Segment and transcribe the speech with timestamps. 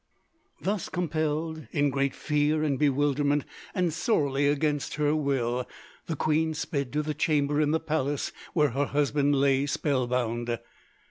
[0.59, 5.67] Thus compelled, in great fear and bewilderment and sorely against her will,
[6.07, 10.57] the queen sped to the chamber in the palace where her husband lay spell bound.